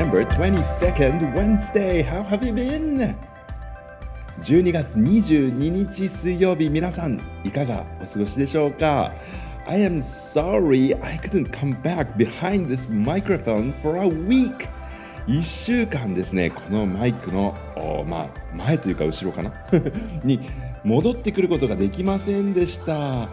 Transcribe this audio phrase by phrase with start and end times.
[0.00, 2.00] September 22nd, Wednesday.
[2.00, 3.14] How have you been?
[4.40, 9.12] 12月22日水曜日、皆さん、いかがお過ごしでしょうか
[9.66, 14.70] I am sorry I couldn't come back behind this microphone for a week.
[15.26, 17.54] 1週間ですね、このマイクの、
[18.08, 19.52] まあ、前というか後ろかな
[20.24, 20.40] に
[20.82, 23.24] 戻ってくることができませんでした。
[23.24, 23.28] あ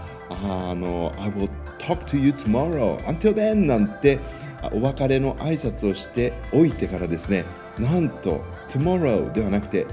[0.75, 1.49] の、I will
[1.79, 2.99] talk to you tomorrow.
[3.05, 4.19] Until then なんて
[4.71, 7.45] お別れの挨拶をしておいてからですね、
[7.77, 9.85] なんと tomorrow ではなくて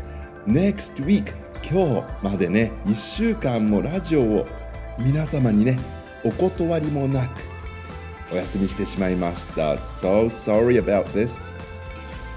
[0.47, 1.35] next week
[1.69, 4.47] 今日までね、1週間もラジオを
[4.99, 5.79] 皆様にね、
[6.25, 7.41] お断りもなく
[8.33, 9.73] お休みしてしまいました。
[9.73, 11.41] So sorry about this.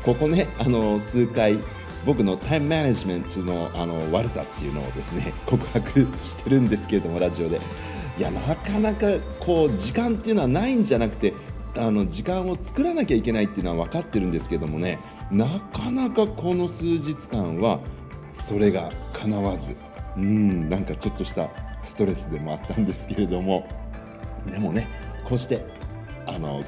[0.04, 1.58] ここね、あの数回
[2.06, 7.60] 僕のタイムマネジメントのあの悪さっていうのをですね 告白してるんですけれどもラジオで
[8.18, 9.08] いやなかなか
[9.40, 11.34] こう時間っていうのはないんじゃなくて
[11.78, 15.00] あの時間を作らなきゃいけないっていうのは分かってるんですけどもね
[15.32, 17.80] なかなかこの数日間は
[18.32, 19.76] それが叶わず
[20.16, 21.50] うんなんかちょっとした
[21.84, 23.68] ストレスでもあったんですけれども
[24.46, 24.88] でもね
[25.26, 25.66] こうして
[26.26, 26.64] あの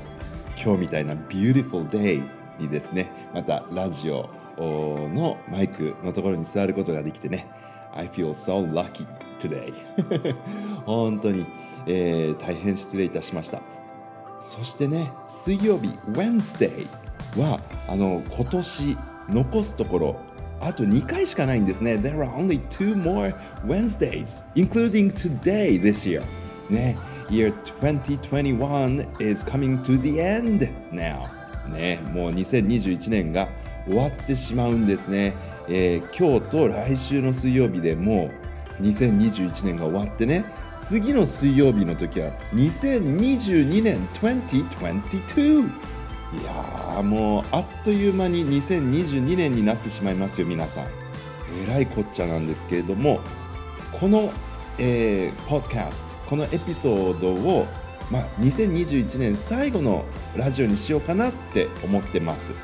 [0.62, 2.24] 今日みたいな beautiful day
[2.60, 7.48] にですねまたラジオのマイクのところに座ることができてね
[7.94, 9.06] I feel so lucky
[9.40, 9.74] today
[10.86, 11.46] 本当に、
[11.88, 13.79] えー、大変失礼いたしました。
[14.40, 16.88] そしてね水曜日 Wednesday
[17.38, 18.98] はあの今年
[19.30, 20.20] 残すところ
[20.62, 26.24] あと2回しかないんですね There are only two more Wednesdays including today this year
[26.70, 26.98] ね
[27.30, 31.28] Year 2021 is coming to the end now
[31.70, 33.48] ねもう2021年が
[33.86, 35.34] 終わってしまうんですね、
[35.68, 38.30] えー、今日と来週の水曜日でも
[38.80, 40.46] う2021年が終わってね
[40.82, 45.70] 次の水曜日の時は2022年2022
[46.32, 50.86] いやーもうあっという間に2022年になってしまいますよ皆さん。
[51.64, 53.22] えらいこっちゃなんですけれども
[53.92, 54.32] この、
[54.78, 57.66] えー、ポッドキャストこのエピソードを、
[58.12, 62.52] まあ、2021年最後のラジオにしようかなって思ってます。
[62.52, 62.56] で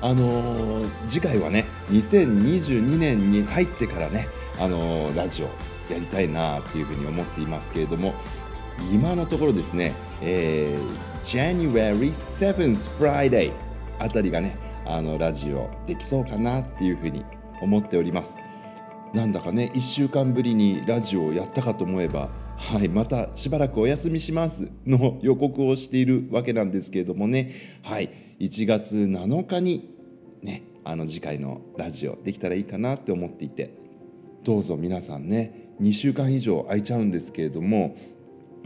[0.00, 5.50] あのー、次回はね2022年に入ってからね、あのー、ラジオ
[5.90, 8.14] やりたいなっていうふうに思っていますけれども
[8.92, 13.52] 今のところですね、えー、January 7th Friday
[13.98, 14.56] あたりがね
[14.86, 17.24] あのラジオできそうかなっていうふうに
[17.60, 18.38] 思っております。
[19.12, 27.52] なんだかね1週間ぶりにラジオをやったかと思えばはいまたしばらくお休みしますの予告をしているわけなんですけれどもね。
[27.82, 29.94] はい1月7日に
[30.42, 33.89] ねあの次回のラジオできたらいいかなって思っていて。
[34.44, 37.96] どうぞ皆さんね2週間以上空いちゃうんですけれども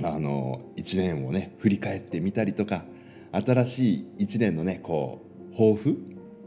[0.02, 2.84] あの1年をね振り返ってみたりとか
[3.32, 5.98] 新しい1年のねこう抱負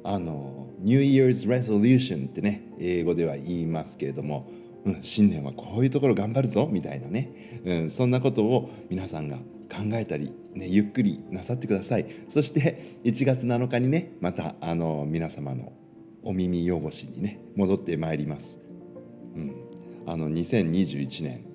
[0.03, 4.49] あの New Year's Resolution ってね英語では言いますけれども、
[4.85, 15.73] うん、新年はこういうところ頑張るぞみたいなね、うん、そんなことを皆さんが考えたり、ね、ゆっくりなさってくださいそして1月7日にねまたあの皆様の
[16.23, 18.66] お耳汚しにね戻ってまいります。
[19.37, 19.55] うん。
[20.05, 21.45] あの2021年。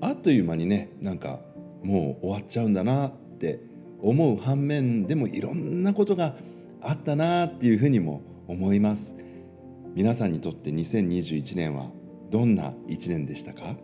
[0.00, 1.40] あっという間にねなんか
[1.82, 3.60] もう終わっちゃうんだなって
[4.00, 6.36] 思う反面でもいろんなことが
[6.80, 9.16] あったなっていうふうにも思います。
[9.94, 11.90] 皆さんにとって2021年は
[12.30, 13.76] どんな1年でしたか？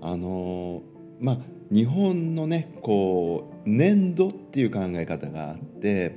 [0.00, 0.82] あの
[1.20, 1.38] まあ
[1.70, 6.14] 日本のねこう年度っていう考え方があって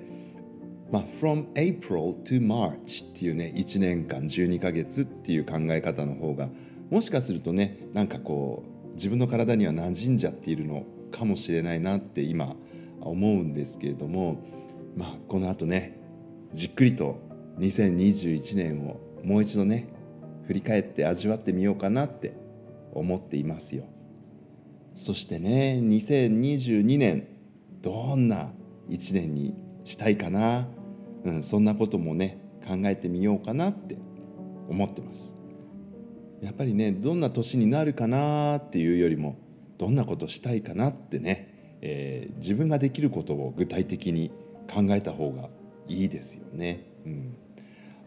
[0.92, 6.50] まあ、from April to March っていうね1年間12ヶ月っていう考え方の方が
[6.90, 12.56] もしかするとねなんかこう自分の体には馴染んじゃっているのかもしれないなって今
[13.02, 14.44] 思うんですけれども
[14.96, 16.00] まあこのあとね
[16.54, 17.20] じっくりと
[17.60, 19.90] 2021年をもう一度ね
[20.48, 22.34] 振り返って味わってみようかなって
[22.94, 23.86] 思っていますよ。
[24.94, 27.28] そしてね2022年
[27.82, 28.52] どんな
[28.90, 30.68] 1年にしたいかな
[31.24, 33.98] うん、そんなこともね考えてみようかなって
[34.70, 35.36] 思ってます
[36.42, 39.38] やっぱりねどんな年になるかなっていうよりも
[39.78, 44.32] どんなことしたいかなってね、えー、自分ができることを具体的に
[44.74, 45.50] 考えた方が
[45.88, 46.86] いいですよね。
[47.06, 47.36] うん、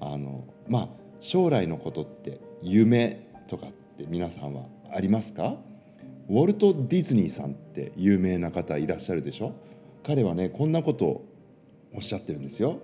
[0.01, 0.89] あのまあ
[1.21, 5.57] 将来のことって夢とかって皆さんはありますか？
[6.29, 9.53] ウォルト・ディズニーさんって有名な方いらっしゃるでしょ？
[10.05, 11.25] 彼はねこんなことを
[11.95, 12.79] おっしゃってるんですよ。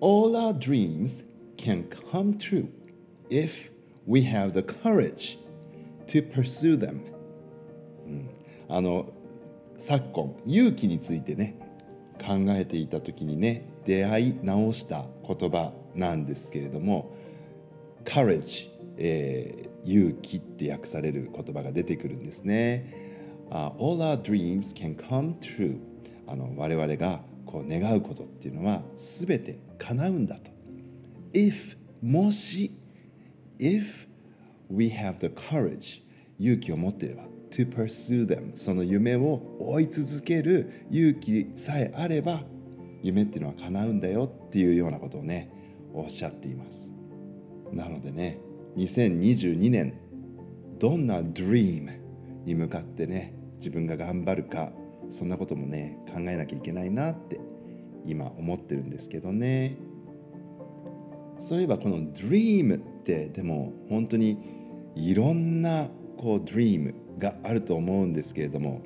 [0.00, 1.24] All our dreams
[1.56, 2.68] can come true
[3.28, 3.70] if
[4.06, 5.38] we have the courage
[6.06, 7.00] to pursue them、
[8.06, 8.28] うん、
[8.68, 9.12] あの
[9.76, 11.56] 昨今勇気についてね
[12.18, 17.14] 考えていた時にね出会い直した言葉なんですけれども
[18.04, 22.98] courage、えー、勇気って訳される言葉が出てくるんですね。
[23.50, 25.80] Uh, all our dreams can come true
[26.28, 27.20] あの我々が
[27.50, 30.50] こう願うことっていうのは全て叶うんだと。
[31.32, 32.74] If もし
[33.58, 34.08] If
[34.70, 36.02] we have the courage
[36.38, 42.40] 勇気を持っていれば to pursue them その夢を追い続ける勇気さえあれば
[43.02, 45.50] 夢っていうのは叶うんだよっていうようなことをね
[45.92, 46.92] おっしゃっています
[47.72, 48.38] なのでね
[48.76, 49.94] 2022年
[50.78, 52.00] どんな dream
[52.44, 54.72] に向かってね自分が頑張るか
[55.10, 57.40] そんなこともね考えなきゃいけないなって
[58.04, 59.76] 今思ってるんですけどね。
[61.38, 64.38] そういえばこの dream ってでも本当に
[64.94, 68.82] いろんなこう dream があると思うんですけれども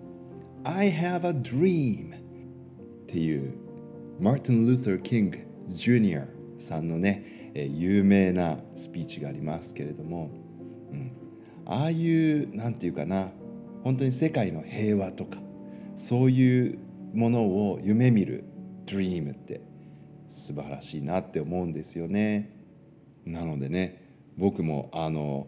[0.63, 2.19] I have a dream っ
[3.07, 3.55] ていう
[4.21, 5.39] マーティン・ルーサー・キング・
[5.69, 6.27] ジュニア
[6.59, 10.31] さんのね有名なスピーチがありますけれども、
[10.93, 11.13] うん、
[11.67, 13.31] ああいうなんていうかな
[13.83, 15.39] 本当に世界の平和とか
[15.97, 16.79] そういう
[17.13, 18.45] ものを夢見る
[18.87, 19.61] dream って
[20.29, 22.51] 素晴らしいなって思うんですよね。
[23.25, 24.03] なのでね
[24.37, 25.47] 僕もあの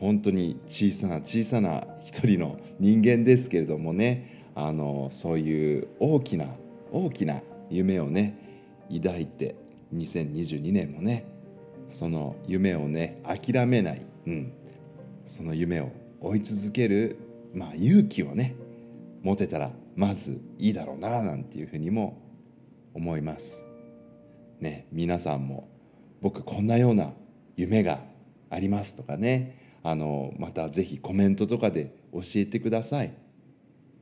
[0.00, 6.46] 本当に小さな小さな一人の人間ですけれどもねあのそういう大きな
[6.92, 8.38] 大きな夢をね
[9.02, 9.56] 抱いて
[9.94, 11.26] 2022年もね
[11.88, 14.52] その夢をね諦めない、うん、
[15.24, 15.90] その夢を
[16.20, 17.18] 追い続ける、
[17.54, 18.54] まあ、勇気をね
[19.22, 22.22] 持てたらまずいいだろうななんていうふうにも
[22.94, 23.64] 思います。
[24.60, 25.68] ね皆さんも
[26.20, 27.12] 僕こんなような
[27.56, 28.00] 夢が
[28.50, 33.12] ありますとかねあのまたぜひコメントとかで教えてください。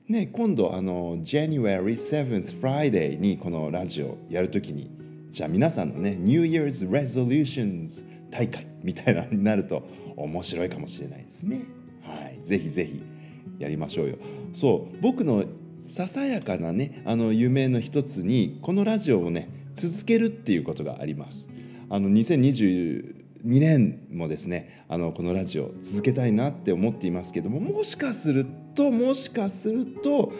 [0.08, 4.88] ね、今度あの January 7th Friday にこのラジオやるときに
[5.32, 9.82] じゃあ皆さんのね New Year's Resolutions 大会みたいなのになると
[10.16, 11.64] 面白いかもしれないですね。
[12.02, 13.02] はい、ぜひぜひ
[13.58, 14.16] やりましょうよ。
[14.52, 15.44] そう僕の
[15.84, 21.48] ささやかなねあの夢の一つにこのラジオをね続けるっていうことがあります。
[21.88, 23.14] あの2022
[23.44, 30.32] 年もですねあのこのラジオ続けたいなって思っていますけどももしかするともしかすると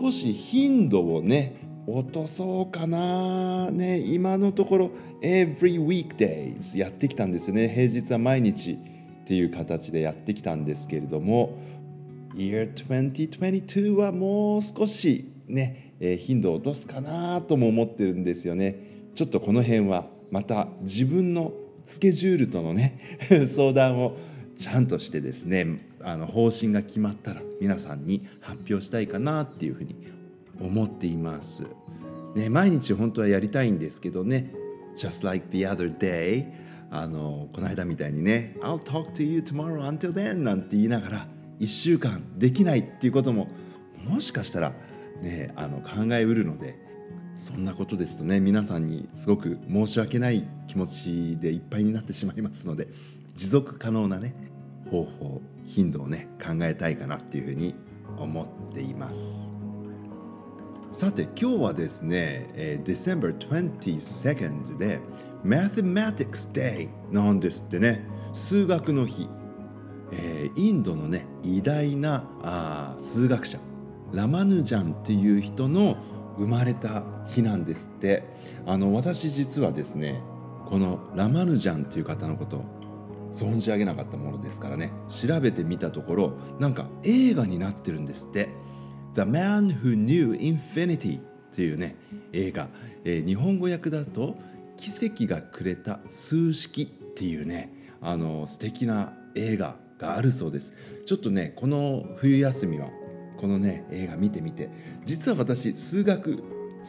[0.00, 4.90] 少し頻度をね落とそうかなね今のところ
[5.20, 11.58] every weekdays やってきたんですよね平日は毎日っていう形でやってきたんですけれども
[12.36, 21.52] Year 2022はもう少しね、えー、頻度を落とすかなとも思ってるんですよねちょっとこの辺はまた自分の
[21.86, 23.00] スケジュールとのね
[23.54, 24.16] 相談を
[24.56, 29.96] ちゃんとしてですねあの方針が決まったら皆さんに発表したいかなっていうふうに
[30.60, 31.64] 思っています。
[32.34, 34.52] ね、毎日本当はやりたいんですけどね
[34.96, 36.46] Just like the other day
[36.90, 41.28] あのこの間みたいにね I'll talk to you tomorrow until then なんて言いながら
[41.60, 43.48] 1週間できないっていうことも
[44.04, 44.74] もしかしたら
[45.22, 46.78] ねあの考えうるので
[47.36, 52.88] そんなことですとね皆さんにすごく申し訳ない気持ちでいっぱいになってしまいますので
[53.34, 54.34] 持続可能なね
[54.90, 57.74] 方法頻度をね考えたいかなっていうふうに
[58.18, 59.52] 思っています。
[60.92, 65.00] さて今日はですね、えー、December 22nd で
[65.44, 68.02] Mathematics Day なんですってね。
[68.32, 69.28] 数学の日、
[70.12, 73.58] えー、インドのね偉大なあ数学者
[74.12, 75.96] ラマヌジャンっていう人の
[76.38, 78.36] 生まれた日なんですって。
[78.66, 80.20] あの私実はですね
[80.66, 82.64] このラマヌジャンという方のこと
[83.30, 88.48] 存じ上げなかったものですからね調べてみたところなんか映画になってるんですって
[89.14, 91.20] 「The Man Who Knew Infinity」
[91.54, 91.96] というね
[92.32, 92.68] 映画、
[93.04, 94.36] えー、日本語訳だと
[94.76, 99.85] 「奇跡がくれた数式」っていうねあの素敵な映画。
[99.98, 100.74] があるそうです。
[101.04, 102.88] ちょっとねこの冬休みは
[103.38, 104.70] このね映画見てみて
[105.04, 106.42] 実は私数学好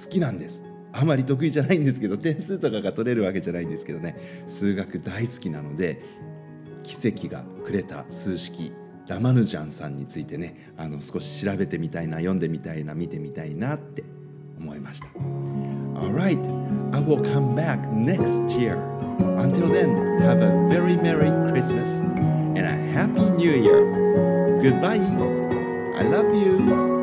[0.10, 0.64] きなんです。
[0.94, 4.16] あまり得意じゃないんですけど点数とかが取れるわけじゃないんですけどね。
[4.48, 6.02] 数学大好きなので
[6.84, 8.72] 奇跡がくれた数式
[9.08, 14.04] ラマヌジャンさんについてねあの少し調べてみたいな読んでみたいな見てみたいなって
[14.60, 15.08] 思いました。
[15.96, 16.40] Alright,
[16.92, 18.78] I will come back next year.
[19.40, 22.37] Until then, have a very Merry Christmas.
[22.58, 23.86] And a Happy New Year.
[24.64, 24.98] Goodbye.
[25.96, 26.97] I love you.